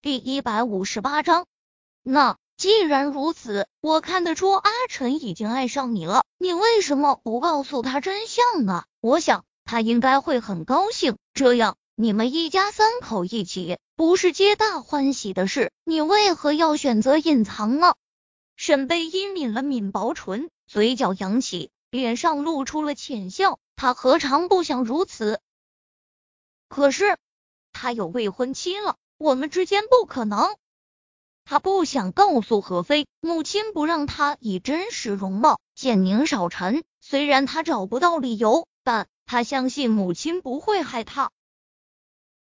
[0.00, 1.48] 第一百五十八章，
[2.04, 8.84] 那既然如此，我看得出阿晨已经爱上你了，你为什么不告诉他真相呢？
[9.00, 15.72] 我想他应该会很高兴，这样你们一家三口一起，不是皆大欢喜的事。
[15.82, 17.96] 你为何要选择隐藏呢？
[18.54, 23.58] 沈贝依抿了抿薄唇，嘴角扬起，脸上露出了浅笑。
[23.74, 25.40] 他何尝不想如此？
[26.68, 27.18] 可是
[27.72, 28.94] 他有未婚妻了。
[29.18, 30.56] 我们之间不可能。
[31.44, 36.84] 他不想告诉何飞，母亲不让他以真实容貌见宁少臣。
[37.00, 41.30] 虽然他找不到理由，但他相信母亲不会害怕。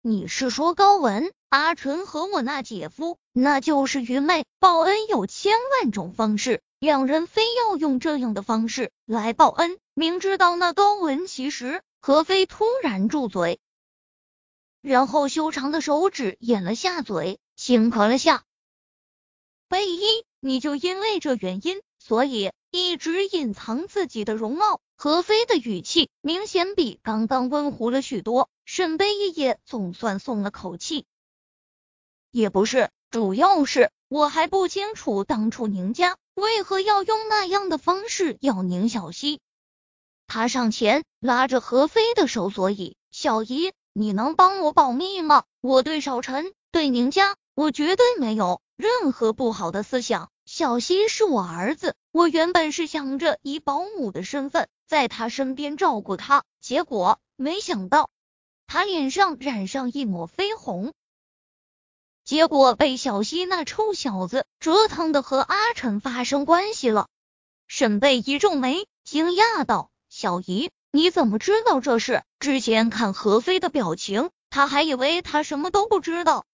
[0.00, 1.32] 你是说高文？
[1.48, 4.44] 阿纯和我那姐夫，那就是愚昧。
[4.58, 9.78] 报恩有千万种方式，两人非要用这样的方式来报恩。
[9.94, 13.60] 明知道那高文，其实何飞突然住嘴。
[14.84, 18.44] 然后修长的手指掩了下嘴，轻咳了下。
[19.66, 24.82] 贝依，你就因为这原因，所以一直隐藏自己的容貌。
[24.94, 28.50] 何飞的语气明显比刚刚温和了许多。
[28.66, 31.06] 沈贝依也总算松了口气。
[32.30, 39.40] 也不是，主要是我还不清楚当初宁家为何要用那样的方式要宁小溪。
[40.26, 43.72] 他上前拉着何飞的手，所以小姨。
[43.96, 45.44] 你能帮我保密吗？
[45.60, 50.30] 我对少晨，对宁家，我绝对没有任何不好的思想。
[50.44, 58.10] 小溪是我儿子，我原本是想着以保姆的身份在他身边照顾他，结果没想到
[58.66, 60.92] 他脸上染上一抹绯红，
[62.24, 67.06] 结果被小溪那臭小子折腾的和阿晨发生关系了。
[67.68, 72.22] 沈贝一皱眉，惊讶道：“小姨。”你怎么知道这事？
[72.38, 76.46] 之前看何飞的表情，他还以为他什么都不知道。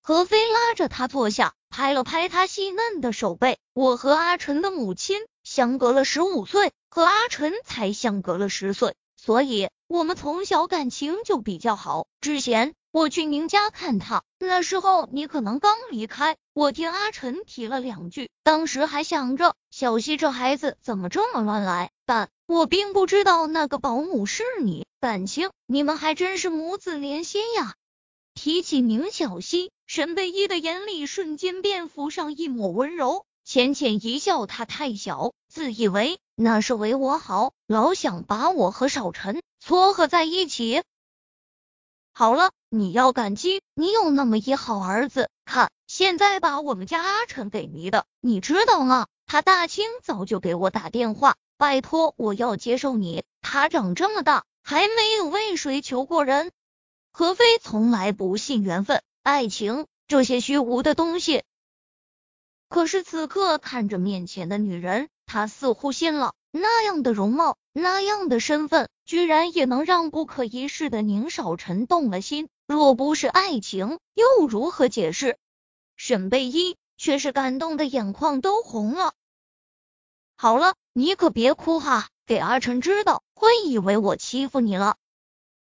[0.00, 3.58] 何飞拉着他坐下，拍了拍他细嫩的手背。
[3.74, 12.06] 我和阿晨的母亲相隔了十五岁，和阿晨才相隔了十岁，所以我们从小感情就比较好。
[12.22, 22.28] 之前我去宁家看他，那时候你可能刚离开，我听阿晨提了两句，当时还想着小溪这孩子怎么这么乱来，但。
[22.48, 27.76] 我并不知道那个保姆是你，感情你们还真是母子连心呀！
[28.34, 34.46] 提起宁小溪，沈贝依的眼里瞬间便浮上一抹温柔，浅浅一笑。
[34.46, 40.82] 他太小，自以为那是为我好，老想把我和少晨撮合在一起。
[42.18, 45.30] 好了，你要感激你有那么一好儿子。
[45.44, 49.06] 看，现在把我们家阿晨给迷的，你知道吗？
[49.24, 51.36] 他大清早就给我打电话。
[51.58, 53.22] 拜托，我要接受你。
[53.40, 56.50] 他长这么大，还没有为谁求过人。
[57.12, 61.44] 何飞从来不信缘分、爱情这些虚无的东西，
[62.68, 66.34] 可是此刻看着面前的女人，他似乎信了。
[66.50, 72.48] 那样的容貌，那样的身份，居然也能让不可一世的宁少臣动了心。
[72.66, 75.36] 若不是爱情，又如何解释？
[75.96, 79.12] 沈贝依却是感动的眼眶都红了。
[80.36, 80.74] 好了。
[80.94, 84.96] 你可别哭哈，给阿晨知道会以为我欺负你了。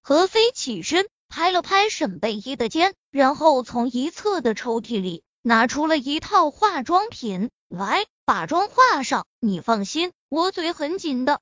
[0.00, 9.26] 何飞起身拍了拍沈贝依的肩，然后从一侧的抽屉里拿出了一套化妆品，来把妆化上。
[9.40, 11.40] 你放心，我嘴很紧的。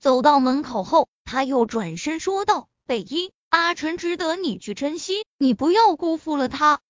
[0.00, 6.80] 走到门口后，他又转身说道：“贝依，阿晨值得你去珍惜，你不要辜负了他。”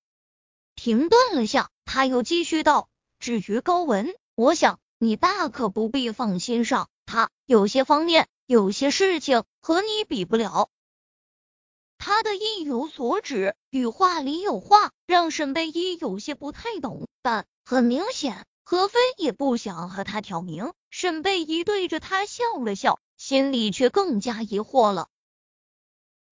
[0.74, 2.88] 停顿了下，他又继续道
[3.20, 10.70] ：“至于高文，我想。”你大可不必放心上，他有些方面，有些事情和你比不了。
[11.98, 17.06] 他的意有所指，语话里有话，让沈贝依有些不太懂。
[17.20, 20.72] 但很明显，何飞也不想和他挑明。
[20.88, 25.08] 沈贝依对着他笑了笑，心里却更加疑惑了。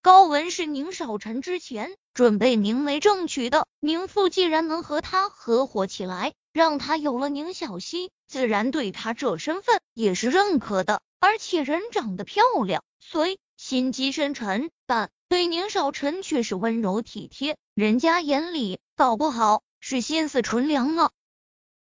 [0.01, 6.33] 高文是宁少臣之前准备明媒正娶的，宁父既然能和他合伙起来。
[6.55, 11.03] 让他有了宁小溪，自然对他这身份也是认可的。
[11.19, 17.59] 而且人长得漂亮，虽心机深沉，但对宁少臣却是温柔体贴。
[17.75, 21.11] 人家眼里搞不好是心思纯良呢。